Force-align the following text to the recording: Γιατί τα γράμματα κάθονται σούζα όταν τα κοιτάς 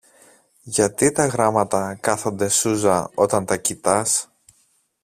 Γιατί 0.61 1.11
τα 1.11 1.25
γράμματα 1.25 1.95
κάθονται 1.95 2.49
σούζα 2.49 3.11
όταν 3.15 3.45
τα 3.45 3.57
κοιτάς 3.57 4.31